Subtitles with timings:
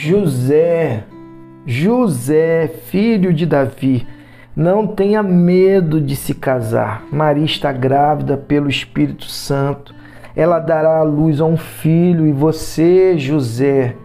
[0.00, 1.02] José,
[1.66, 4.06] José, filho de Davi,
[4.54, 7.02] não tenha medo de se casar.
[7.10, 9.92] Maria está grávida pelo Espírito Santo.
[10.36, 13.96] Ela dará à luz a um filho e você, José,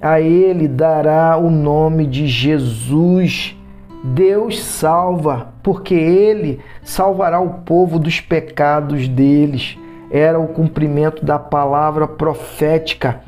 [0.00, 3.56] a ele dará o nome de Jesus.
[4.02, 9.78] Deus salva, porque ele salvará o povo dos pecados deles.
[10.10, 13.20] Era o cumprimento da palavra profética.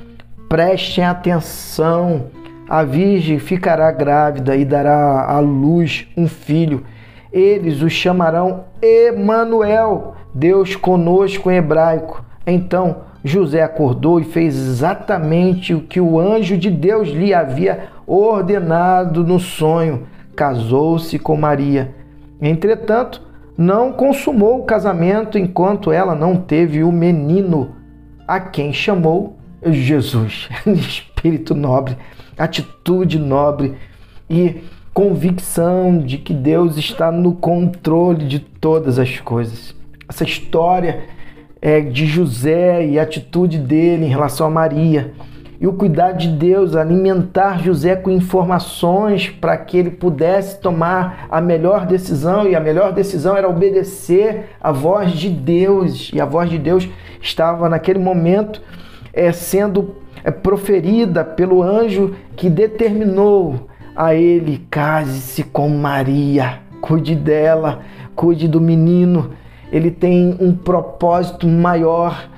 [0.48, 2.26] Prestem atenção.
[2.68, 6.84] A virgem ficará grávida e dará à luz um filho.
[7.32, 12.24] Eles o chamarão Emanuel, Deus conosco em hebraico.
[12.46, 19.24] Então José acordou e fez exatamente o que o anjo de Deus lhe havia ordenado
[19.24, 20.06] no sonho.
[20.36, 21.94] Casou-se com Maria.
[22.40, 23.22] Entretanto,
[23.56, 27.74] não consumou o casamento enquanto ela não teve o menino,
[28.26, 29.36] a quem chamou
[29.72, 30.48] Jesus.
[30.66, 31.96] Espírito nobre,
[32.36, 33.74] atitude nobre
[34.28, 34.62] e
[34.92, 39.74] convicção de que Deus está no controle de todas as coisas.
[40.08, 41.04] Essa história
[41.60, 45.12] é, de José e a atitude dele em relação a Maria.
[45.60, 51.40] E o cuidado de Deus, alimentar José com informações para que ele pudesse tomar a
[51.40, 56.50] melhor decisão, e a melhor decisão era obedecer à voz de Deus, e a voz
[56.50, 56.86] de Deus
[57.22, 58.60] estava naquele momento
[59.14, 67.80] é, sendo é, proferida pelo anjo que determinou a ele: case-se com Maria, cuide dela,
[68.14, 69.30] cuide do menino.
[69.72, 72.28] Ele tem um propósito maior.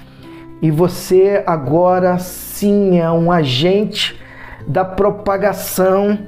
[0.62, 4.18] E você agora sim é um agente
[4.66, 6.18] da propagação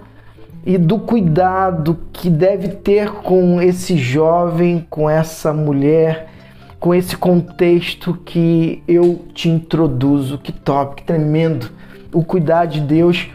[0.66, 6.28] e do cuidado que deve ter com esse jovem, com essa mulher,
[6.78, 10.38] com esse contexto que eu te introduzo.
[10.38, 11.70] Que top, que tremendo.
[12.12, 13.30] O cuidar de Deus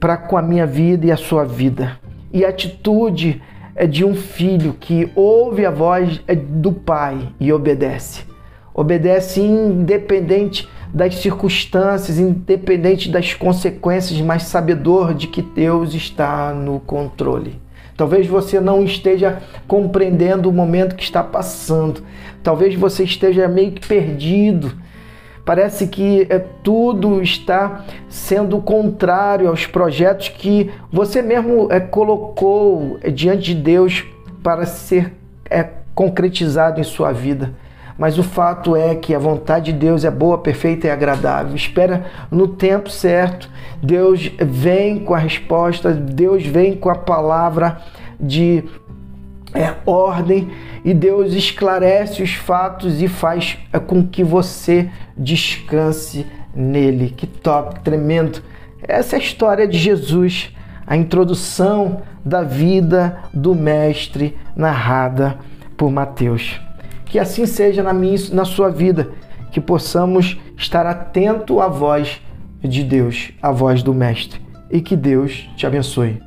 [0.00, 1.98] para com a minha vida e a sua vida.
[2.32, 3.42] E a atitude
[3.74, 8.24] é de um filho que ouve a voz é do pai e obedece.
[8.74, 17.60] Obedece independente das circunstâncias, independente das consequências, mas sabedor de que Deus está no controle.
[17.96, 22.02] Talvez você não esteja compreendendo o momento que está passando.
[22.42, 24.72] Talvez você esteja meio que perdido
[25.46, 33.12] Parece que é, tudo está sendo contrário aos projetos que você mesmo é, colocou é,
[33.12, 34.04] diante de Deus
[34.42, 35.14] para ser
[35.48, 37.54] é, concretizado em sua vida.
[37.98, 41.54] Mas o fato é que a vontade de Deus é boa, perfeita e agradável.
[41.54, 43.50] Espera no tempo certo.
[43.82, 47.78] Deus vem com a resposta, Deus vem com a palavra
[48.20, 48.64] de
[49.54, 50.50] é, ordem
[50.84, 57.10] e Deus esclarece os fatos e faz é, com que você descanse nele.
[57.16, 58.42] Que top, tremendo.
[58.82, 60.54] Essa é a história de Jesus,
[60.86, 65.38] a introdução da vida do Mestre narrada
[65.76, 66.65] por Mateus.
[67.06, 69.10] Que assim seja na minha, na sua vida,
[69.50, 72.20] que possamos estar atento à voz
[72.62, 74.40] de Deus, à voz do Mestre,
[74.70, 76.20] e que Deus te abençoe.